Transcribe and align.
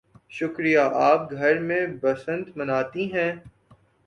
شکریہ. 0.29 0.79
آپ 1.01 1.31
گھر 1.31 1.59
میں 1.59 1.85
بسنت 2.01 2.57
مناتی 2.57 3.11
ہیں؟ 3.13 3.31